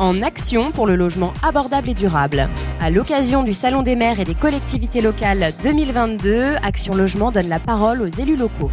en 0.00 0.22
action 0.22 0.72
pour 0.72 0.86
le 0.86 0.96
logement 0.96 1.32
abordable 1.42 1.90
et 1.90 1.94
durable. 1.94 2.48
À 2.80 2.90
l'occasion 2.90 3.44
du 3.44 3.52
Salon 3.52 3.82
des 3.82 3.96
maires 3.96 4.18
et 4.18 4.24
des 4.24 4.34
collectivités 4.34 5.02
locales 5.02 5.52
2022, 5.62 6.56
Action 6.62 6.94
Logement 6.94 7.30
donne 7.30 7.48
la 7.48 7.58
parole 7.58 8.00
aux 8.00 8.06
élus 8.06 8.36
locaux. 8.36 8.70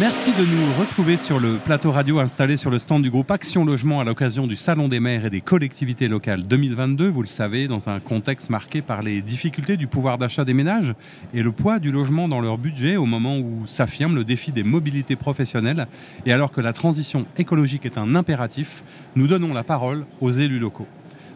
Merci 0.00 0.30
de 0.32 0.46
nous 0.46 0.80
retrouver 0.80 1.18
sur 1.18 1.38
le 1.38 1.56
plateau 1.56 1.92
radio 1.92 2.20
installé 2.20 2.56
sur 2.56 2.70
le 2.70 2.78
stand 2.78 3.02
du 3.02 3.10
groupe 3.10 3.30
Action 3.30 3.66
Logement 3.66 4.00
à 4.00 4.04
l'occasion 4.04 4.46
du 4.46 4.56
Salon 4.56 4.88
des 4.88 4.98
maires 4.98 5.26
et 5.26 5.30
des 5.30 5.42
collectivités 5.42 6.08
locales 6.08 6.42
2022. 6.42 7.06
Vous 7.10 7.20
le 7.20 7.28
savez, 7.28 7.66
dans 7.66 7.90
un 7.90 8.00
contexte 8.00 8.48
marqué 8.48 8.80
par 8.80 9.02
les 9.02 9.20
difficultés 9.20 9.76
du 9.76 9.88
pouvoir 9.88 10.16
d'achat 10.16 10.46
des 10.46 10.54
ménages 10.54 10.94
et 11.34 11.42
le 11.42 11.52
poids 11.52 11.78
du 11.78 11.92
logement 11.92 12.28
dans 12.28 12.40
leur 12.40 12.56
budget 12.56 12.96
au 12.96 13.04
moment 13.04 13.36
où 13.36 13.66
s'affirme 13.66 14.14
le 14.14 14.24
défi 14.24 14.52
des 14.52 14.62
mobilités 14.62 15.16
professionnelles. 15.16 15.86
Et 16.24 16.32
alors 16.32 16.50
que 16.50 16.62
la 16.62 16.72
transition 16.72 17.26
écologique 17.36 17.84
est 17.84 17.98
un 17.98 18.14
impératif, 18.14 18.84
nous 19.16 19.26
donnons 19.26 19.52
la 19.52 19.64
parole 19.64 20.06
aux 20.22 20.30
élus 20.30 20.58
locaux. 20.58 20.88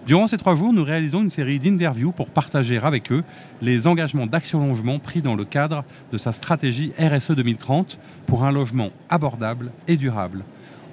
Durant 0.06 0.28
ces 0.28 0.36
trois 0.36 0.54
jours, 0.54 0.74
nous 0.74 0.84
réalisons 0.84 1.22
une 1.22 1.30
série 1.30 1.58
d'interviews 1.58 2.12
pour 2.12 2.28
partager 2.28 2.76
avec 2.76 3.10
eux 3.10 3.24
les 3.62 3.86
engagements 3.86 4.26
d'Action 4.26 4.66
Logement 4.66 4.98
pris 4.98 5.22
dans 5.22 5.34
le 5.34 5.46
cadre 5.46 5.82
de 6.12 6.18
sa 6.18 6.32
stratégie 6.32 6.92
RSE 6.98 7.30
2030 7.30 7.98
pour 8.26 8.44
un 8.44 8.52
logement 8.52 8.90
abordable 9.08 9.72
et 9.88 9.96
durable. 9.96 10.44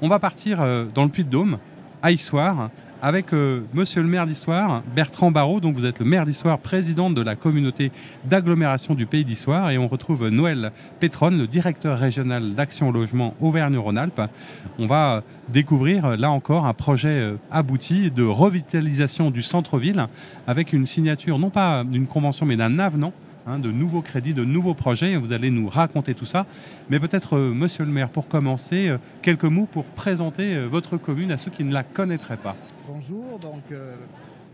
On 0.01 0.07
va 0.07 0.19
partir 0.19 0.61
euh, 0.61 0.85
dans 0.93 1.03
le 1.03 1.09
Puy-de-Dôme, 1.09 1.57
à 2.01 2.11
Issoire, 2.11 2.69
avec 3.01 3.33
euh, 3.33 3.61
monsieur 3.73 4.01
le 4.01 4.07
maire 4.07 4.25
d'Issoire, 4.25 4.83
Bertrand 4.95 5.31
Barraud, 5.31 5.59
dont 5.59 5.71
vous 5.71 5.85
êtes 5.85 5.99
le 5.99 6.05
maire 6.05 6.25
d'Issoire, 6.25 6.59
président 6.59 7.09
de 7.09 7.21
la 7.21 7.35
communauté 7.35 7.91
d'agglomération 8.25 8.93
du 8.93 9.05
pays 9.05 9.25
d'Issoire. 9.25 9.71
Et 9.71 9.77
on 9.77 9.87
retrouve 9.87 10.27
Noël 10.29 10.71
Pétronne, 10.99 11.37
le 11.37 11.47
directeur 11.47 11.97
régional 11.97 12.53
d'Action 12.53 12.91
Logement 12.91 13.33
Auvergne-Rhône-Alpes. 13.41 14.21
On 14.77 14.85
va 14.85 15.23
découvrir 15.49 16.05
euh, 16.05 16.15
là 16.15 16.31
encore 16.31 16.65
un 16.65 16.73
projet 16.73 17.09
euh, 17.09 17.35
abouti 17.49 18.11
de 18.11 18.23
revitalisation 18.23 19.31
du 19.31 19.41
centre-ville 19.41 20.07
avec 20.47 20.73
une 20.73 20.85
signature 20.85 21.39
non 21.39 21.49
pas 21.49 21.83
d'une 21.83 22.07
convention 22.07 22.45
mais 22.45 22.55
d'un 22.55 22.79
avenant 22.79 23.13
Hein, 23.47 23.57
de 23.57 23.71
nouveaux 23.71 24.01
crédits, 24.01 24.35
de 24.35 24.45
nouveaux 24.45 24.75
projets. 24.75 25.15
Vous 25.15 25.33
allez 25.33 25.49
nous 25.49 25.67
raconter 25.67 26.13
tout 26.13 26.25
ça. 26.25 26.45
Mais 26.89 26.99
peut-être, 26.99 27.37
euh, 27.37 27.51
monsieur 27.51 27.83
le 27.85 27.91
maire, 27.91 28.09
pour 28.09 28.27
commencer, 28.27 28.87
euh, 28.87 28.97
quelques 29.23 29.45
mots 29.45 29.67
pour 29.71 29.85
présenter 29.85 30.53
euh, 30.53 30.67
votre 30.67 30.97
commune 30.97 31.31
à 31.31 31.37
ceux 31.37 31.49
qui 31.49 31.63
ne 31.63 31.73
la 31.73 31.83
connaîtraient 31.83 32.37
pas. 32.37 32.55
Bonjour, 32.93 33.39
donc 33.39 33.63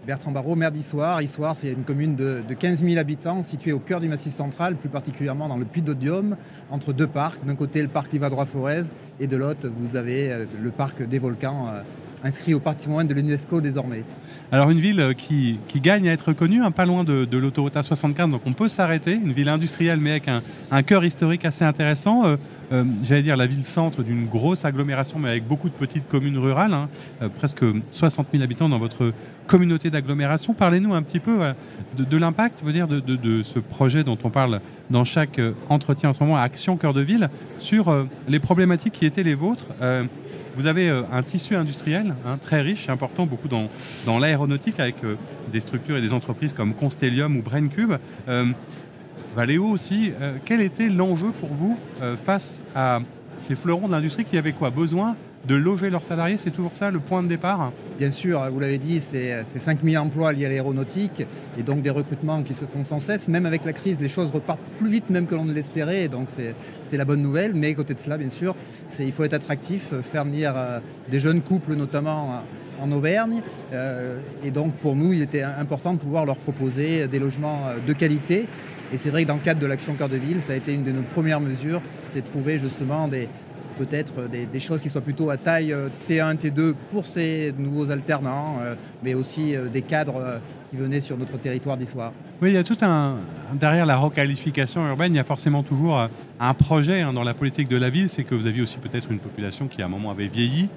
Bertrand 0.06 0.32
Barraud, 0.32 0.56
maire 0.56 0.72
d'Issoire. 0.72 1.24
Issoire, 1.24 1.58
c'est 1.58 1.72
une 1.72 1.84
commune 1.84 2.16
de, 2.16 2.44
15 2.54 2.84
000 2.84 3.00
habitants 3.00 3.42
située 3.42 3.72
au 3.72 3.80
cœur 3.80 4.00
du 4.00 4.08
Massif 4.08 4.32
central, 4.32 4.76
plus 4.76 4.90
particulièrement 4.90 5.48
dans 5.48 5.58
le 5.58 5.66
Puy 5.66 5.82
d'Odium, 5.82 6.38
entre 6.70 6.94
deux 6.94 7.08
parcs. 7.08 7.44
D'un 7.44 7.56
côté, 7.56 7.82
le 7.82 7.88
parc 7.88 8.12
Livadroit-Forez 8.12 8.84
et 9.20 9.26
de 9.26 9.38
l'autre, 9.38 9.72
vous 9.80 9.96
avez 9.96 10.46
le 10.62 10.70
parc 10.70 11.02
des 11.02 11.18
volcans 11.18 11.74
inscrit 12.24 12.54
au 12.54 12.60
patrimoine 12.60 13.08
de 13.08 13.14
l'UNESCO 13.14 13.62
désormais. 13.62 14.04
Alors 14.52 14.70
une 14.70 14.80
ville 14.80 15.14
qui, 15.18 15.60
gagne 15.76 16.08
à 16.08 16.14
être 16.14 16.34
connue, 16.34 16.64
hein, 16.64 16.72
pas 16.72 16.86
loin 16.86 17.04
de, 17.04 17.38
l'autoroute 17.38 17.76
A75, 17.76 18.32
donc 18.32 18.42
on 18.46 18.54
peut 18.54 18.70
s'arrêter, 18.70 19.14
une 19.14 19.34
ville 19.34 19.50
industrielle 19.50 20.00
mais 20.00 20.12
avec 20.12 20.30
un, 20.72 20.84
cœur 20.84 21.04
historique 21.04 21.46
assez 21.46 21.66
intéressant. 21.66 22.26
Euh, 22.26 22.38
euh, 22.72 22.84
j'allais 23.04 23.24
dire 23.24 23.38
la 23.38 23.46
ville-centre 23.46 24.04
d'une 24.04 24.26
grosse 24.26 24.66
agglomération 24.66 25.20
mais 25.20 25.30
avec 25.30 25.48
beaucoup 25.48 25.70
de 25.70 25.74
petites 25.74 26.08
communes 26.08 26.38
rurales, 26.38 26.74
hein. 26.74 26.90
euh, 27.22 27.30
presque 27.30 27.64
60 27.92 28.28
000 28.32 28.44
habitants 28.44 28.70
dans 28.70 28.80
votre 28.80 29.14
communauté 29.48 29.90
d'agglomération. 29.90 30.54
Parlez-nous 30.54 30.94
un 30.94 31.02
petit 31.02 31.20
peu 31.20 31.40
de, 31.98 32.18
l'impact, 32.18 32.64
de, 32.64 33.44
ce 33.44 33.60
projet 33.60 34.04
dont 34.04 34.18
on 34.24 34.30
parle 34.30 34.62
dans 34.90 35.04
chaque 35.04 35.40
entretien 35.70 36.10
en 36.10 36.14
ce 36.14 36.20
moment, 36.20 36.38
Action 36.38 36.78
Cœur 36.78 36.94
de 36.94 37.02
Ville, 37.02 37.30
sur 37.58 38.08
les 38.28 38.40
problématiques 38.40 38.94
qui 38.94 39.06
étaient 39.06 39.24
les 39.24 39.36
vôtres 39.36 39.66
vous 40.58 40.66
avez 40.66 40.90
euh, 40.90 41.04
un 41.12 41.22
tissu 41.22 41.56
industriel 41.56 42.16
hein, 42.26 42.38
très 42.42 42.62
riche, 42.62 42.90
important, 42.90 43.28
beaucoup 43.28 43.48
dans, 43.48 44.20
l'aéronautique, 44.20 44.80
avec 44.80 45.04
euh, 45.04 45.16
des 45.52 45.60
structures 45.60 45.98
et 45.98 46.02
des 46.02 46.14
entreprises 46.14 46.52
comme 46.52 46.74
Constellium 46.74 47.38
ou 47.38 47.44
Braincube. 47.44 47.94
Euh, 48.28 48.46
Valéo 49.36 49.68
aussi, 49.68 50.14
quel 50.46 50.62
était 50.62 50.90
l'enjeu 50.90 51.30
pour 51.30 51.50
vous 51.54 51.78
face 52.26 52.64
à 52.74 53.02
ces 53.36 53.56
fleurons 53.56 53.88
de 53.88 53.92
l'industrie 53.92 54.26
qui 54.26 54.36
avaient 54.36 54.54
quoi? 54.54 54.72
Besoin 54.72 55.16
de 55.46 55.56
loger 55.56 55.90
leurs 55.90 56.04
salariés, 56.04 56.38
c'est 56.38 56.52
toujours 56.52 56.76
ça 56.76 56.92
le 56.92 57.00
point 57.00 57.24
de 57.24 57.28
départ 57.28 57.72
Bien 57.98 58.12
sûr, 58.12 58.48
vous 58.52 58.60
l'avez 58.60 58.78
dit, 58.78 59.00
c'est 59.00 59.44
5000 59.44 59.98
emplois 59.98 60.32
liés 60.32 60.46
à 60.46 60.50
l'aéronautique 60.50 61.26
et 61.58 61.64
donc 61.64 61.82
des 61.82 61.90
recrutements 61.90 62.44
qui 62.44 62.54
se 62.54 62.66
font 62.66 62.84
sans 62.84 63.00
cesse. 63.00 63.28
Même 63.28 63.48
avec 63.48 63.66
la 63.66 63.74
crise, 63.74 64.00
les 64.00 64.08
choses 64.08 64.30
repartent 64.32 64.62
plus 64.78 64.90
vite 64.90 65.10
même 65.10 65.26
que 65.26 65.34
l'on 65.34 65.46
ne 65.46 65.54
l'espérait, 65.54 66.08
donc 66.08 66.30
c'est 66.30 66.98
la 66.98 67.06
bonne 67.06 67.24
nouvelle. 67.24 67.56
Mais 67.56 67.74
côté 67.74 67.96
de 67.96 68.00
cela, 68.00 68.18
bien 68.18 68.30
sûr, 68.30 68.56
il 69.00 69.12
faut 69.12 69.24
être 69.24 69.34
attractif, 69.34 69.94
faire 70.04 70.26
venir 70.26 70.54
euh, 70.56 70.80
des 71.10 71.20
jeunes 71.20 71.42
couples 71.42 71.74
notamment 71.74 72.34
euh, 72.34 72.84
en 72.84 72.92
Auvergne. 72.92 73.42
Euh, 73.74 74.20
et 74.44 74.52
donc 74.52 74.76
pour 74.76 74.96
nous, 74.96 75.14
il 75.14 75.24
était 75.24 75.42
important 75.42 75.94
de 75.94 75.98
pouvoir 75.98 76.26
leur 76.26 76.38
proposer 76.38 77.08
des 77.08 77.18
logements 77.18 77.62
de 77.86 77.94
qualité. 77.94 78.48
Et 78.94 78.98
c'est 78.98 79.10
vrai 79.10 79.24
que 79.24 79.28
dans 79.28 79.36
le 79.36 79.42
cadre 79.42 79.60
de 79.60 79.66
l'action 79.66 79.94
Cœur 79.96 80.10
de 80.10 80.18
Ville, 80.18 80.40
ça 80.40 80.54
a 80.54 80.56
été 80.56 80.74
une 80.74 80.84
de 80.84 80.92
nos 80.92 81.02
premières 81.02 81.42
mesures, 81.42 81.82
c'est 82.10 82.22
de 82.22 82.28
trouver 82.28 82.60
justement 82.60 83.08
des, 83.08 83.28
peut-être 83.78 84.28
des, 84.30 84.60
choses 84.60 84.82
qui 84.82 84.90
soient 84.90 85.02
plutôt 85.02 85.30
à 85.30 85.38
taille 85.38 85.76
T1, 86.10 86.36
T2 86.36 86.74
pour 86.90 87.06
ces 87.06 87.54
nouveaux 87.58 87.90
alternants, 87.92 88.58
euh, 88.62 88.76
mais 89.04 89.14
aussi 89.14 89.56
euh, 89.56 89.68
des 89.68 89.82
cadres 89.82 90.18
euh, 90.18 90.38
qui 90.70 90.76
venaient 90.76 91.02
sur 91.02 91.18
notre 91.18 91.38
territoire 91.38 91.78
d'histoire. 91.78 92.12
Oui, 92.42 92.50
il 92.50 92.54
y 92.56 92.58
a 92.58 92.64
tout 92.64 92.78
un. 92.82 93.16
Derrière 93.54 93.86
la 93.86 93.98
requalification 93.98 94.86
urbaine, 94.88 95.14
il 95.14 95.18
y 95.18 95.20
a 95.20 95.24
forcément 95.24 95.64
toujours 95.64 96.08
un 96.40 96.54
projet 96.54 97.02
hein, 97.02 97.14
dans 97.14 97.24
la 97.24 97.34
politique 97.34 97.70
de 97.70 97.78
la 97.78 97.90
ville. 97.90 98.10
C'est 98.10 98.24
que 98.24 98.36
vous 98.36 98.48
aviez 98.48 98.62
aussi 98.62 98.78
peut-être 98.78 99.12
une 99.12 99.20
population 99.20 99.68
qui, 99.68 99.82
à 99.82 99.86
un 99.86 99.90
moment, 99.90 100.12
avait 100.12 100.28
vieilli. 100.28 100.68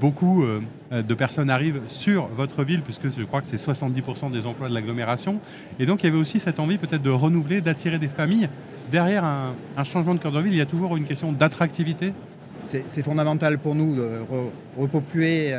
beaucoup 0.00 0.44
de 0.92 1.14
personnes 1.14 1.50
arrivent 1.50 1.80
sur 1.88 2.28
votre 2.28 2.62
ville, 2.62 2.82
puisque 2.82 3.10
je 3.10 3.24
crois 3.24 3.40
que 3.40 3.48
c'est 3.48 3.56
70% 3.56 4.30
des 4.30 4.46
emplois 4.46 4.68
de 4.68 4.74
l'agglomération. 4.74 5.40
Et 5.80 5.86
donc, 5.86 6.02
il 6.02 6.06
y 6.06 6.08
avait 6.10 6.18
aussi 6.18 6.38
cette 6.38 6.60
envie 6.60 6.78
peut-être 6.78 7.02
de 7.02 7.10
renouveler, 7.10 7.60
d'attirer 7.60 7.98
des 7.98 8.08
familles 8.08 8.48
derrière 8.92 9.24
un, 9.24 9.84
changement 9.84 10.14
de 10.14 10.20
cœur 10.20 10.32
de 10.32 10.40
ville, 10.40 10.52
il 10.52 10.58
y 10.58 10.62
a 10.62 10.66
toujours 10.66 10.96
une 10.96 11.04
question 11.04 11.32
d'attractivité 11.32 12.12
c'est 12.86 13.02
fondamental 13.02 13.58
pour 13.58 13.74
nous 13.74 13.96
de 13.96 14.08
repeupler, 14.78 15.52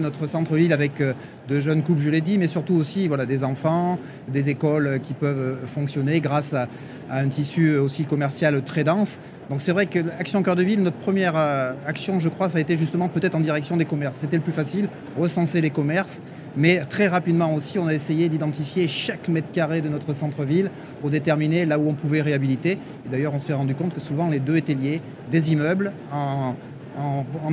notre 0.00 0.26
centre-ville 0.26 0.72
avec 0.72 1.00
euh, 1.00 1.12
de 1.48 1.60
jeunes 1.60 1.82
couples, 1.82 2.00
je 2.00 2.08
l'ai 2.08 2.22
dit, 2.22 2.38
mais 2.38 2.48
surtout 2.48 2.74
aussi 2.74 3.06
voilà, 3.06 3.26
des 3.26 3.44
enfants, 3.44 3.98
des 4.26 4.48
écoles 4.48 5.00
qui 5.02 5.12
peuvent 5.12 5.58
fonctionner 5.66 6.20
grâce 6.20 6.54
à, 6.54 6.66
un 7.10 7.28
tissu 7.28 7.76
aussi 7.76 8.04
commercial 8.04 8.62
très 8.64 8.84
dense. 8.84 9.20
Donc 9.50 9.60
c'est 9.60 9.72
vrai 9.72 9.86
que 9.86 9.98
l'Action 9.98 10.42
Cœur 10.42 10.56
de 10.56 10.62
Ville, 10.62 10.82
notre 10.82 10.96
première 10.96 11.34
euh, 11.36 11.72
action, 11.86 12.18
je 12.18 12.28
crois, 12.28 12.48
ça 12.48 12.58
a 12.58 12.60
été 12.60 12.76
justement 12.76 13.08
peut-être 13.08 13.34
en 13.34 13.40
direction 13.40 13.76
des 13.76 13.84
commerces. 13.84 14.18
C'était 14.18 14.36
le 14.36 14.42
plus 14.42 14.52
facile, 14.52 14.88
recenser 15.18 15.60
les 15.60 15.70
commerces 15.70 16.22
mais 16.56 16.80
très 16.84 17.06
rapidement 17.06 17.54
aussi, 17.54 17.78
on 17.78 17.86
a 17.86 17.94
essayé 17.94 18.28
d'identifier 18.28 18.88
chaque 18.88 19.28
mètre 19.28 19.50
carré 19.52 19.80
de 19.80 19.88
notre 19.88 20.12
centre-ville 20.12 20.70
pour 21.00 21.10
déterminer 21.10 21.66
là 21.66 21.78
où 21.78 21.88
on 21.88 21.94
pouvait 21.94 22.22
réhabiliter. 22.22 22.78
D'ailleurs, 23.10 23.34
on 23.34 23.38
s'est 23.38 23.52
rendu 23.52 23.74
compte 23.74 23.94
que 23.94 24.00
souvent 24.00 24.28
les 24.28 24.40
deux 24.40 24.56
étaient 24.56 24.74
liés. 24.74 25.00
Des 25.30 25.52
immeubles, 25.52 25.92
en, 26.12 26.54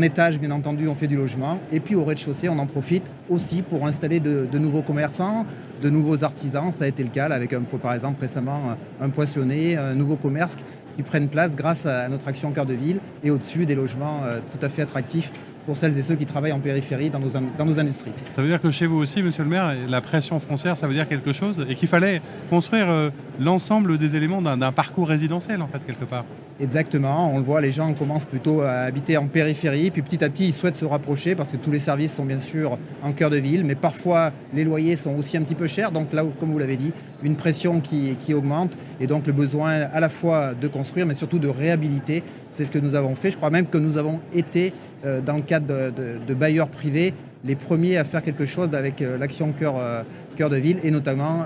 étage 0.02 0.40
bien 0.40 0.52
entendu, 0.52 0.88
on 0.88 0.96
fait 0.96 1.08
du 1.08 1.16
logement. 1.16 1.60
Et 1.72 1.80
puis 1.80 1.96
au 1.96 2.04
rez-de-chaussée, 2.04 2.50
on 2.50 2.58
en 2.60 2.66
profite 2.66 3.04
aussi 3.30 3.62
pour 3.62 3.86
installer 3.86 4.20
de, 4.20 4.58
nouveaux 4.58 4.82
commerçants, 4.82 5.46
de 5.82 5.90
nouveaux 5.90 6.24
artisans. 6.24 6.72
Ça 6.72 6.86
a 6.86 6.88
été 6.88 7.04
le 7.04 7.10
cas 7.10 7.26
avec, 7.26 7.56
par 7.82 7.94
exemple, 7.94 8.20
récemment 8.22 8.76
un 9.00 9.10
poissonné, 9.10 9.78
un 9.78 9.94
nouveau 9.94 10.16
commerce 10.16 10.58
qui 10.98 11.04
prennent 11.04 11.30
place 11.30 11.56
grâce 11.56 11.86
à 11.86 12.10
notre 12.10 12.28
action 12.28 12.52
cœur 12.52 12.66
de 12.66 12.74
ville 12.74 13.00
et 13.24 13.30
au-dessus 13.30 13.68
des 13.68 13.76
logements 13.76 14.22
euh, 14.26 14.40
tout 14.52 14.66
à 14.66 14.68
fait 14.68 14.82
attractifs 14.82 15.32
pour 15.68 15.76
celles 15.76 16.00
et 16.00 16.02
ceux 16.02 16.16
qui 16.16 16.26
travaillent 16.26 16.54
en 16.54 16.62
périphérie 16.62 17.10
dans 17.10 17.20
nos, 17.20 17.30
dans 17.30 17.66
nos 17.66 17.78
industries. 17.78 18.14
Ça 18.34 18.42
veut 18.42 18.48
dire 18.48 18.62
que 18.62 18.72
chez 18.72 18.88
vous 18.88 18.96
aussi, 18.96 19.22
monsieur 19.22 19.44
le 19.44 19.50
maire, 19.50 19.76
la 19.88 20.00
pression 20.00 20.40
foncière, 20.40 20.78
ça 20.78 20.88
veut 20.88 20.94
dire 20.94 21.08
quelque 21.10 21.34
chose 21.34 21.66
et 21.70 21.76
qu'il 21.76 21.90
fallait 21.90 22.22
construire 22.50 22.90
euh, 22.90 23.10
l'ensemble 23.38 23.98
des 23.98 24.16
éléments 24.16 24.42
d'un 24.42 24.72
parcours 24.72 25.10
résidentiel, 25.10 25.62
en 25.62 25.68
fait, 25.68 25.86
quelque 25.86 26.06
part. 26.06 26.24
Exactement, 26.62 27.32
on 27.34 27.38
le 27.38 27.44
voit, 27.44 27.60
les 27.60 27.74
gens 27.74 27.94
commencent 27.94 28.26
plutôt 28.26 28.62
à 28.62 28.72
habiter 28.72 29.18
en 29.18 29.28
périphérie, 29.28 29.92
puis 29.92 30.02
petit 30.02 30.24
à 30.24 30.30
petit, 30.30 30.48
ils 30.48 30.54
souhaitent 30.54 30.78
se 30.78 30.86
rapprocher 30.86 31.36
parce 31.36 31.52
que 31.52 31.58
tous 31.58 31.70
les 31.70 31.80
services 31.80 32.16
sont 32.16 32.26
bien 32.26 32.40
sûr 32.40 32.80
en 33.04 33.12
cœur 33.12 33.30
de 33.30 33.38
ville, 33.38 33.66
mais 33.66 33.76
parfois 33.76 34.32
les 34.54 34.64
loyers 34.64 34.96
sont 34.96 35.16
aussi 35.16 35.36
un 35.36 35.42
petit 35.42 35.54
peu 35.54 35.68
chers, 35.68 35.92
donc 35.92 36.14
là, 36.14 36.24
comme 36.40 36.52
vous 36.52 36.60
l'avez 36.60 36.78
dit, 36.78 36.94
une 37.24 37.36
pression 37.36 37.82
qui, 37.82 38.16
qui 38.22 38.34
augmente 38.34 38.78
et 39.00 39.06
donc 39.06 39.28
le 39.28 39.34
besoin 39.34 39.72
à 39.94 40.00
la 40.00 40.10
fois 40.10 40.54
de 40.60 40.68
construire, 40.68 41.06
mais 41.06 41.14
surtout 41.14 41.40
de 41.40 41.50
réhabiliter. 41.50 42.24
C'est 42.54 42.66
ce 42.66 42.72
que 42.72 42.80
nous 42.80 42.96
avons 42.96 43.14
fait. 43.14 43.30
Je 43.30 43.38
crois 43.38 43.52
même 43.52 43.68
que 43.68 43.78
nous 43.78 43.98
avons 43.98 44.20
été 44.34 44.74
euh, 45.08 45.22
dans 45.22 45.38
le 45.38 45.42
cadre 45.42 45.92
de, 45.92 46.34
bailleurs 46.34 46.68
privés, 46.68 47.14
les 47.46 47.56
premiers 47.56 47.98
à 47.98 48.04
faire 48.04 48.22
quelque 48.22 48.46
chose 48.46 48.70
avec 48.74 49.02
euh, 49.02 49.18
l'action 49.18 49.54
cœur, 49.54 49.76
euh, 49.78 50.02
cœur 50.36 50.50
de 50.50 50.58
ville 50.58 50.80
et 50.84 50.92
notamment 50.92 51.46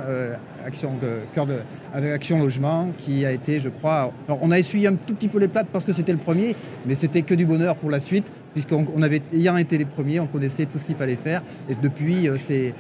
action, 0.65 0.93
cœur 1.33 1.45
de, 1.45 1.59
avec 1.93 2.11
Action 2.11 2.39
Logement 2.39 2.89
qui 2.97 3.25
a 3.25 3.31
été, 3.31 3.59
je 3.59 3.69
crois. 3.69 4.11
On 4.27 4.51
a 4.51 4.59
essuyé 4.59 4.87
un 4.87 4.95
tout 4.95 5.13
petit 5.13 5.29
peu 5.29 5.39
les 5.39 5.47
plates 5.47 5.67
parce 5.71 5.85
que 5.85 5.93
c'était 5.93 6.11
le 6.11 6.17
premier, 6.17 6.55
mais 6.85 6.95
c'était 6.95 7.21
que 7.21 7.33
du 7.33 7.45
bonheur 7.45 7.75
pour 7.75 7.89
la 7.89 8.01
suite, 8.01 8.29
puisqu'on 8.53 9.01
avait 9.01 9.21
ayant 9.33 9.55
été 9.55 9.77
les 9.77 9.85
premiers, 9.85 10.19
on 10.19 10.27
connaissait 10.27 10.65
tout 10.65 10.77
ce 10.77 10.83
qu'il 10.83 10.95
fallait 10.95 11.15
faire. 11.15 11.41
Et 11.69 11.75
depuis, 11.81 12.27
c'est 12.37 12.73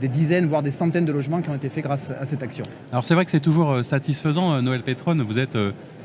des 0.00 0.08
dizaines, 0.08 0.48
voire 0.48 0.62
des 0.62 0.72
centaines 0.72 1.04
de 1.04 1.12
logements 1.12 1.42
qui 1.42 1.50
ont 1.50 1.54
été 1.54 1.68
faits 1.68 1.84
grâce 1.84 2.10
à 2.10 2.26
cette 2.26 2.42
action. 2.42 2.64
Alors 2.90 3.04
c'est 3.04 3.14
vrai 3.14 3.24
que 3.24 3.30
c'est 3.30 3.38
toujours 3.38 3.84
satisfaisant, 3.84 4.60
Noël 4.62 4.82
Pétronne, 4.82 5.22
vous 5.22 5.38
êtes 5.38 5.56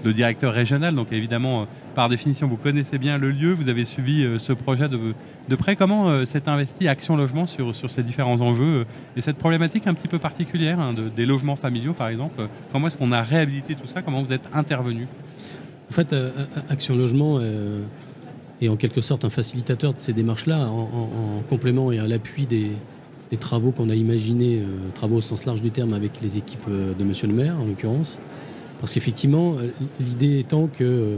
le 0.03 0.13
directeur 0.13 0.53
régional, 0.53 0.95
donc 0.95 1.07
évidemment, 1.11 1.67
par 1.95 2.09
définition, 2.09 2.47
vous 2.47 2.57
connaissez 2.57 2.97
bien 2.97 3.17
le 3.17 3.31
lieu, 3.31 3.53
vous 3.53 3.69
avez 3.69 3.85
suivi 3.85 4.25
ce 4.37 4.53
projet 4.53 4.87
de, 4.87 5.13
de 5.49 5.55
près. 5.55 5.75
Comment 5.75 6.25
s'est 6.25 6.47
investi 6.47 6.87
Action 6.87 7.17
Logement 7.17 7.47
sur, 7.47 7.73
ces 7.89 8.03
différents 8.03 8.39
enjeux 8.41 8.85
et 9.15 9.21
cette 9.21 9.37
problématique 9.37 9.87
un 9.87 9.95
petit 9.95 10.07
peu 10.07 10.19
particulière 10.19 10.79
hein, 10.79 10.93
des 11.15 11.25
logements 11.25 11.55
familiaux, 11.55 11.93
par 11.93 12.09
exemple 12.09 12.47
Comment 12.71 12.87
est-ce 12.87 12.97
qu'on 12.97 13.11
a 13.11 13.23
réhabilité 13.23 13.73
tout 13.75 13.87
ça 13.87 14.03
Comment 14.03 14.21
vous 14.21 14.33
êtes 14.33 14.47
intervenu 14.53 15.07
En 15.89 15.93
fait, 15.93 16.15
Action 16.69 16.95
Logement 16.95 17.41
est 18.61 18.69
en 18.69 18.75
quelque 18.75 19.01
sorte 19.01 19.25
un 19.25 19.29
facilitateur 19.29 19.93
de 19.93 19.99
ces 19.99 20.13
démarches-là, 20.13 20.67
en, 20.67 21.43
complément 21.49 21.91
et 21.91 21.99
à 21.99 22.07
l'appui 22.07 22.45
des, 22.45 22.71
travaux 23.39 23.71
qu'on 23.71 23.89
a 23.89 23.95
imaginés, 23.95 24.59
euh, 24.59 24.89
travaux 24.93 25.17
au 25.17 25.21
sens 25.21 25.45
large 25.45 25.61
du 25.61 25.69
terme 25.69 25.93
avec 25.93 26.21
les 26.21 26.37
équipes 26.37 26.65
euh, 26.69 26.93
de 26.93 27.03
Monsieur 27.03 27.27
le 27.27 27.33
maire 27.33 27.55
en 27.59 27.65
l'occurrence. 27.65 28.19
Parce 28.79 28.93
qu'effectivement, 28.93 29.55
euh, 29.57 29.69
l'idée 29.99 30.39
étant 30.39 30.67
que 30.67 31.17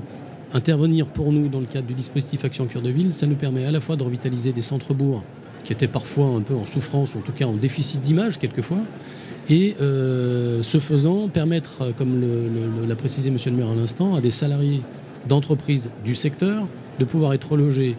intervenir 0.54 1.06
pour 1.06 1.32
nous 1.32 1.48
dans 1.48 1.60
le 1.60 1.66
cadre 1.66 1.88
du 1.88 1.94
dispositif 1.94 2.44
Action 2.44 2.66
Cœur 2.66 2.82
de 2.82 2.90
Ville, 2.90 3.14
ça 3.14 3.28
nous 3.28 3.36
permet 3.36 3.66
à 3.66 3.72
la 3.72 3.82
fois 3.82 3.96
de 3.96 4.04
revitaliser 4.04 4.52
des 4.52 4.64
centres-bourgs 4.64 5.22
qui 5.64 5.74
étaient 5.74 5.88
parfois 5.88 6.28
un 6.28 6.42
peu 6.42 6.56
en 6.56 6.66
souffrance, 6.66 7.14
ou 7.14 7.20
en 7.20 7.22
tout 7.22 7.34
cas 7.34 7.46
en 7.46 7.54
déficit 7.54 8.02
d'image 8.02 8.40
quelquefois, 8.40 8.80
et 9.48 9.76
ce 9.80 10.80
faisant, 10.80 11.28
permettre, 11.28 11.94
comme 11.98 12.24
l'a 12.88 12.96
précisé 12.96 13.30
Monsieur 13.30 13.52
le 13.52 13.58
maire 13.58 13.70
à 13.70 13.76
l'instant, 13.76 14.16
à 14.16 14.22
des 14.22 14.32
salariés 14.32 14.82
d'entreprises 15.28 15.92
du 16.04 16.16
secteur 16.16 16.68
de 16.98 17.06
pouvoir 17.06 17.34
être 17.34 17.58
logés 17.58 17.96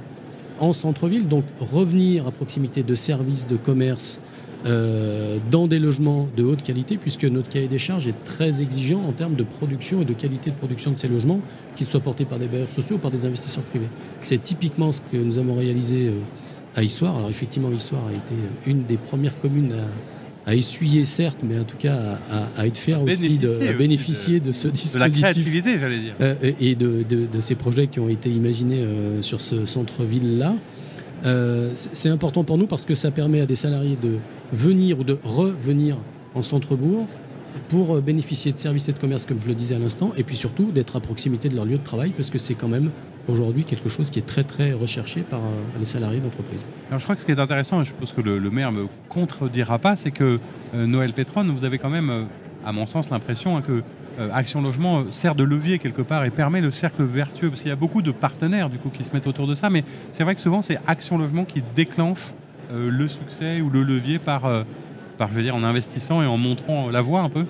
en 0.61 0.73
centre-ville, 0.73 1.27
donc 1.27 1.45
revenir 1.59 2.27
à 2.27 2.31
proximité 2.31 2.83
de 2.83 2.95
services, 2.95 3.47
de 3.47 3.57
commerce, 3.57 4.21
euh, 4.67 5.39
dans 5.51 5.67
des 5.67 5.79
logements 5.79 6.29
de 6.37 6.45
haute 6.45 6.63
qualité, 6.63 6.99
puisque 6.99 7.25
notre 7.25 7.49
cahier 7.49 7.69
des 7.69 7.79
charges 7.79 8.07
est 8.07 8.25
très 8.25 8.61
exigeant 8.61 9.03
en 9.03 9.13
termes 9.13 9.35
de 9.35 9.43
production 9.43 10.03
et 10.03 10.05
de 10.05 10.13
qualité 10.13 10.51
de 10.51 10.57
production 10.57 10.91
de 10.91 10.99
ces 10.99 11.09
logements, 11.09 11.41
qu'ils 11.77 11.87
soient 11.87 12.01
portés 12.01 12.27
par 12.27 12.39
des 12.39 12.47
bailleurs 12.47 12.73
sociaux 12.75 12.97
ou 12.97 12.99
par 12.99 13.11
des 13.11 13.25
investisseurs 13.25 13.65
privés. 13.65 13.89
C'est 14.21 14.43
typiquement 14.43 14.93
ce 14.93 15.01
que 15.11 15.17
nous 15.17 15.39
avons 15.39 15.55
réalisé 15.55 16.09
euh, 16.09 16.21
à 16.77 16.83
Issoire. 16.83 17.17
Alors 17.17 17.31
effectivement, 17.31 17.71
Issoire 17.73 18.03
a 18.09 18.13
été 18.13 18.35
une 18.67 18.85
des 18.85 18.99
premières 18.99 19.39
communes 19.41 19.73
à 19.73 20.20
à 20.47 20.55
essuyer 20.55 21.05
certes, 21.05 21.41
mais 21.43 21.59
en 21.59 21.65
tout 21.65 21.77
cas 21.77 22.19
à, 22.57 22.67
être 22.67 22.79
fier 22.79 23.03
aussi 23.03 23.39
de 23.39 23.73
bénéficier 23.73 24.41
de, 24.41 24.53
ce 24.53 24.69
dispositif. 24.69 24.95
De 24.95 24.99
la 24.99 25.11
créativité, 25.11 25.79
j'allais 25.79 25.99
dire. 25.99 26.15
Euh, 26.21 26.35
et 26.61 26.75
de, 26.75 27.41
ces 27.41 27.55
projets 27.55 27.87
qui 27.87 28.01
ont 28.01 28.09
été 28.09 28.31
imaginés 28.31 28.81
euh, 28.81 29.23
sur 29.23 29.41
ce 29.41 29.67
centre-ville-là. 29.67 30.55
Euh, 31.27 31.71
c'est 31.75 32.09
important 32.09 32.45
pour 32.45 32.57
nous 32.57 32.67
parce 32.67 32.85
que 32.85 32.95
ça 32.95 33.11
permet 33.11 33.41
à 33.41 33.47
des 33.47 33.55
salariés 33.55 33.99
de 34.01 34.19
venir 34.53 34.99
ou 34.99 35.05
de 35.05 35.19
revenir 35.23 35.97
en 36.35 36.43
centre-bourg 36.43 37.07
pour 37.69 38.01
bénéficier 38.01 38.53
de 38.53 38.59
services 38.59 38.89
et 38.89 38.93
de 38.93 38.99
commerce, 38.99 39.27
comme 39.27 39.39
je 39.41 39.47
le 39.47 39.55
disais 39.55 39.75
à 39.75 39.79
l'instant, 39.79 40.13
et 40.17 40.23
puis 40.23 40.37
surtout 40.37 40.71
d'être 40.73 40.97
à 40.97 41.01
proximité 41.01 41.49
de 41.49 41.57
leur 41.57 41.65
lieu 41.65 41.79
de 41.79 41.85
travail, 41.85 42.11
parce 42.17 42.31
que 42.31 42.39
c'est 42.39 42.55
quand 42.55 42.69
même 42.69 42.91
aujourd'hui 43.31 43.65
quelque 43.65 43.89
chose 43.89 44.11
qui 44.11 44.19
est 44.19 44.27
très 44.27 44.45
très 44.45 44.73
recherché 44.73 45.21
par 45.23 45.41
euh, 45.41 45.79
les 45.79 45.85
salariés 45.85 46.21
d'entreprise. 46.21 46.65
Alors 46.89 47.01
je 47.01 47.05
crois 47.05 47.15
que 47.15 47.21
ce 47.21 47.27
qui 47.27 47.33
est 47.33 47.41
intéressant, 47.41 47.81
et 47.81 47.85
je 47.85 47.93
pense 47.93 48.13
que 48.13 48.21
le, 48.21 48.39
maire 48.51 48.73
ne 48.73 48.83
me 48.83 48.87
contredira 49.09 49.79
pas, 49.79 49.97
c'est 49.97 50.11
que 50.11 50.39
euh, 50.75 50.87
Noël 50.87 51.13
Pétron, 51.13 51.45
vous 51.45 51.65
avez 51.65 51.79
quand 51.79 51.91
même, 51.91 52.11
euh, 52.11 52.25
à 52.65 52.73
mon 52.73 52.87
sens, 52.87 53.11
l'impression 53.11 53.57
hein, 53.57 53.63
que 53.63 53.83
Action 54.35 54.61
Logement 54.61 55.11
sert 55.11 55.35
de 55.35 55.45
levier 55.45 55.79
quelque 55.79 56.03
part 56.03 56.27
et 56.27 56.31
permet 56.31 56.61
le 56.61 56.71
cercle 56.71 57.05
vertueux, 57.05 57.49
parce 57.49 57.63
qu'il 57.63 57.71
y 57.71 57.73
a 57.73 57.77
beaucoup 57.77 58.03
de 58.03 58.11
partenaires 58.11 58.69
du 58.69 58.77
coup 58.77 58.91
qui 58.91 59.03
se 59.03 59.13
mettent 59.15 59.27
autour 59.27 59.47
de 59.47 59.55
ça, 59.55 59.71
mais 59.71 59.83
c'est 60.13 60.25
vrai 60.25 60.35
que 60.35 60.43
souvent 60.43 60.61
c'est 60.61 60.79
Action 60.87 61.17
Logement 61.17 61.47
qui 61.47 61.63
déclenche 61.75 62.35
le 62.71 63.09
succès 63.09 63.63
ou 63.63 63.71
le 63.71 63.83
levier 63.83 64.19
par, 64.19 64.43
par, 65.17 65.29
je 65.31 65.35
veux 65.35 65.43
dire, 65.43 65.55
en 65.55 65.65
investissant 65.65 66.23
et 66.23 66.27
en 66.27 66.37
montrant 66.37 66.91
la 66.91 67.01
voie 67.01 67.21
un 67.21 67.31
peu. 67.31 67.47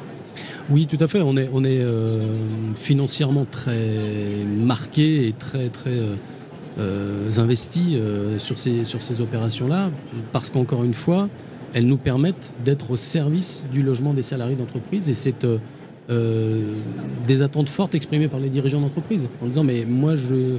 Oui, 0.70 0.86
tout 0.86 0.96
à 1.00 1.08
fait. 1.08 1.20
On 1.20 1.36
est, 1.36 1.48
euh, 1.66 2.74
financièrement 2.74 3.46
très 3.50 4.44
marqué 4.46 5.26
et 5.26 5.32
très 5.32 5.68
très 5.68 5.98
euh, 5.98 6.14
euh, 6.78 7.30
investi 7.38 7.98
sur 8.38 8.58
ces, 8.58 8.84
sur 8.84 9.02
ces 9.02 9.20
opérations-là, 9.20 9.90
parce 10.32 10.50
qu'encore 10.50 10.84
une 10.84 10.94
fois, 10.94 11.28
elles 11.74 11.86
nous 11.86 11.96
permettent 11.96 12.54
d'être 12.62 12.92
au 12.92 12.96
service 12.96 13.66
du 13.72 13.82
logement 13.82 14.14
des 14.14 14.22
salariés 14.22 14.56
d'entreprise 14.56 15.08
et 15.08 15.14
c'est 15.14 15.46
des 16.08 17.42
attentes 17.42 17.68
fortes 17.68 17.94
exprimées 17.94 18.28
par 18.28 18.40
les 18.40 18.48
dirigeants 18.48 18.80
d'entreprise 18.80 19.28
en 19.40 19.46
disant 19.46 19.62
mais 19.62 19.84
moi 19.88 20.16
je 20.16 20.56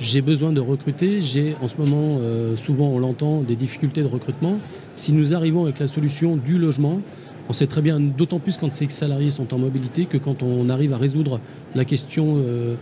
j'ai 0.00 0.20
besoin 0.20 0.52
de 0.52 0.60
recruter, 0.60 1.20
j'ai 1.22 1.54
en 1.62 1.68
ce 1.68 1.76
moment, 1.76 2.18
souvent 2.56 2.88
on 2.88 2.98
l'entend, 2.98 3.40
des 3.40 3.54
difficultés 3.54 4.02
de 4.02 4.08
recrutement. 4.08 4.58
Si 4.92 5.12
nous 5.12 5.32
arrivons 5.32 5.62
avec 5.62 5.78
la 5.78 5.86
solution 5.86 6.36
du 6.36 6.58
logement, 6.58 7.00
on 7.52 7.54
sait 7.54 7.66
très 7.66 7.82
bien, 7.82 8.00
d'autant 8.00 8.38
plus 8.38 8.56
quand 8.56 8.72
ces 8.72 8.88
salariés 8.88 9.30
sont 9.30 9.52
en 9.52 9.58
mobilité, 9.58 10.06
que 10.06 10.16
quand 10.16 10.42
on 10.42 10.70
arrive 10.70 10.94
à 10.94 10.96
résoudre 10.96 11.38
la 11.74 11.84
question 11.84 12.36
euh, 12.38 12.76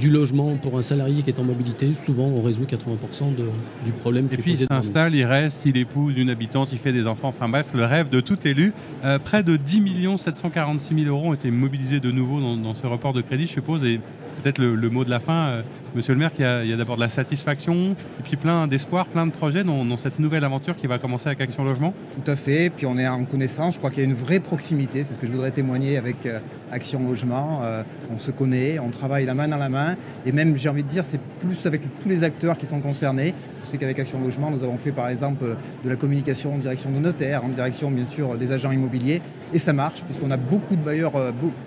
du 0.00 0.08
logement 0.08 0.56
pour 0.56 0.78
un 0.78 0.80
salarié 0.80 1.20
qui 1.20 1.28
est 1.28 1.38
en 1.38 1.44
mobilité, 1.44 1.94
souvent 1.94 2.28
on 2.28 2.40
résout 2.40 2.62
80% 2.62 3.36
du 3.84 3.92
problème. 3.92 4.28
Et 4.32 4.38
puis 4.38 4.52
il 4.52 4.58
s'installe, 4.58 5.14
il 5.14 5.26
reste, 5.26 5.66
il 5.66 5.76
épouse 5.76 6.16
une 6.16 6.30
habitante, 6.30 6.72
il 6.72 6.78
fait 6.78 6.94
des 6.94 7.06
enfants, 7.06 7.28
enfin 7.28 7.50
bref, 7.50 7.66
le 7.74 7.84
rêve 7.84 8.08
de 8.08 8.20
tout 8.20 8.38
élu. 8.48 8.72
Euh, 9.04 9.18
près 9.18 9.42
de 9.42 9.56
10 9.56 10.16
746 10.16 11.04
000 11.04 11.14
euros 11.14 11.28
ont 11.28 11.34
été 11.34 11.50
mobilisés 11.50 12.00
de 12.00 12.10
nouveau 12.10 12.40
dans, 12.40 12.72
ce 12.72 12.86
report 12.86 13.12
de 13.12 13.20
crédit, 13.20 13.46
je 13.46 13.52
suppose, 13.52 13.84
et 13.84 14.00
peut-être 14.44 14.58
le, 14.58 14.90
mot 14.90 15.04
de 15.04 15.10
la 15.10 15.20
fin, 15.20 15.48
euh, 15.48 15.62
Monsieur 15.94 16.12
le 16.12 16.18
maire, 16.18 16.30
qu'il 16.30 16.44
y 16.44 16.72
a, 16.72 16.76
d'abord 16.76 16.96
de 16.96 17.00
la 17.00 17.08
satisfaction 17.08 17.92
et 17.92 18.22
puis 18.22 18.36
plein 18.36 18.66
d'espoir, 18.66 19.06
plein 19.06 19.26
de 19.26 19.32
projets 19.32 19.64
dans, 19.64 19.96
cette 19.96 20.18
nouvelle 20.18 20.44
aventure 20.44 20.76
qui 20.76 20.86
va 20.86 20.98
commencer 20.98 21.28
avec 21.28 21.40
Action 21.40 21.64
Logement 21.64 21.94
Tout 22.22 22.30
à 22.30 22.36
fait. 22.36 22.68
Puis 22.68 22.84
on 22.84 22.98
est 22.98 23.08
en 23.08 23.24
connaissance. 23.24 23.74
Je 23.74 23.78
crois 23.78 23.90
qu'il 23.90 24.00
y 24.02 24.06
a 24.06 24.08
une 24.08 24.14
vraie 24.14 24.40
proximité. 24.40 25.02
C'est 25.02 25.14
ce 25.14 25.18
que 25.18 25.26
je 25.26 25.32
voudrais 25.32 25.52
témoigner 25.52 25.96
avec 25.96 26.26
euh, 26.26 26.40
Action 26.70 27.00
Logement. 27.08 27.60
Euh, 27.62 27.84
on 28.12 28.18
se 28.18 28.32
connaît, 28.32 28.78
on 28.78 28.90
travaille 28.90 29.24
la 29.24 29.34
main 29.34 29.48
dans 29.48 29.56
la 29.56 29.70
main. 29.70 29.96
Et 30.26 30.32
même, 30.32 30.56
j'ai 30.56 30.68
envie 30.68 30.82
de 30.82 30.88
dire, 30.88 31.04
c'est 31.04 31.20
plus 31.40 31.64
avec 31.64 31.80
tous 32.02 32.08
les 32.08 32.22
acteurs 32.22 32.58
qui 32.58 32.66
sont 32.66 32.80
concernés. 32.80 33.32
Je 33.64 33.70
sais 33.70 33.78
qu'avec 33.78 33.98
Action 33.98 34.20
Logement, 34.20 34.50
nous 34.50 34.62
avons 34.62 34.76
fait 34.76 34.92
par 34.92 35.08
exemple 35.08 35.56
de 35.84 35.88
la 35.88 35.96
communication 35.96 36.54
en 36.54 36.58
direction 36.58 36.90
de 36.90 36.98
notaires, 36.98 37.44
en 37.44 37.48
direction 37.48 37.90
bien 37.90 38.04
sûr 38.04 38.34
des 38.34 38.52
agents 38.52 38.72
immobiliers. 38.72 39.22
Et 39.54 39.58
ça 39.58 39.72
marche 39.72 40.02
puisqu'on 40.02 40.30
a 40.30 40.36
beaucoup 40.36 40.76
de 40.76 40.82
bailleurs 40.82 41.12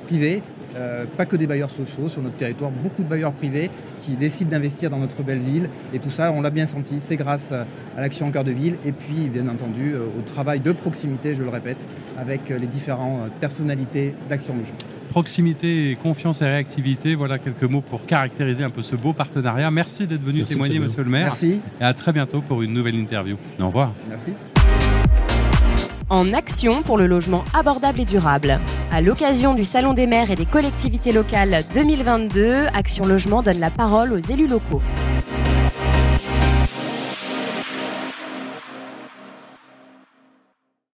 privés 0.05 0.43
euh, 0.75 1.05
pas 1.17 1.25
que 1.25 1.35
des 1.35 1.47
bailleurs 1.47 1.69
sociaux 1.69 2.07
sur 2.07 2.21
notre 2.21 2.37
territoire, 2.37 2.71
beaucoup 2.71 3.03
de 3.03 3.07
bailleurs 3.07 3.33
privés 3.33 3.69
qui 4.01 4.11
décident 4.13 4.51
d'investir 4.51 4.89
dans 4.89 4.99
notre 4.99 5.23
belle 5.23 5.39
ville. 5.39 5.69
Et 5.93 5.99
tout 5.99 6.09
ça, 6.09 6.31
on 6.31 6.41
l'a 6.41 6.49
bien 6.49 6.65
senti, 6.65 6.95
c'est 6.99 7.17
grâce 7.17 7.51
à 7.51 7.65
l'action 8.01 8.27
en 8.27 8.31
cœur 8.31 8.43
de 8.43 8.51
ville 8.51 8.75
et 8.85 8.91
puis, 8.91 9.29
bien 9.29 9.47
entendu, 9.47 9.93
euh, 9.93 10.05
au 10.17 10.21
travail 10.21 10.59
de 10.59 10.71
proximité, 10.71 11.35
je 11.35 11.43
le 11.43 11.49
répète, 11.49 11.77
avec 12.17 12.51
euh, 12.51 12.57
les 12.57 12.67
différentes 12.67 13.31
personnalités 13.39 14.13
d'Action 14.29 14.55
Logement. 14.55 14.77
Proximité, 15.09 15.97
confiance 16.03 16.41
et 16.41 16.45
réactivité, 16.45 17.15
voilà 17.15 17.39
quelques 17.39 17.63
mots 17.63 17.81
pour 17.81 18.05
caractériser 18.05 18.63
un 18.63 18.69
peu 18.69 18.81
ce 18.81 18.95
beau 18.95 19.13
partenariat. 19.13 19.71
Merci 19.71 20.05
d'être 20.05 20.23
venu 20.23 20.43
témoigner, 20.43 20.79
monsieur 20.79 21.03
le 21.03 21.09
maire. 21.09 21.25
Merci. 21.25 21.61
Et 21.79 21.83
à 21.83 21.93
très 21.93 22.11
bientôt 22.11 22.41
pour 22.41 22.61
une 22.61 22.73
nouvelle 22.73 22.95
interview. 22.95 23.37
Au 23.59 23.67
revoir. 23.67 23.93
Merci 24.09 24.33
en 26.09 26.33
action 26.33 26.81
pour 26.81 26.97
le 26.97 27.07
logement 27.07 27.43
abordable 27.53 28.01
et 28.01 28.05
durable. 28.05 28.59
À 28.91 29.01
l'occasion 29.01 29.53
du 29.53 29.65
Salon 29.65 29.93
des 29.93 30.07
maires 30.07 30.31
et 30.31 30.35
des 30.35 30.45
collectivités 30.45 31.11
locales 31.11 31.63
2022, 31.73 32.67
Action 32.73 33.05
Logement 33.05 33.43
donne 33.43 33.59
la 33.59 33.69
parole 33.69 34.13
aux 34.13 34.17
élus 34.17 34.47
locaux. 34.47 34.81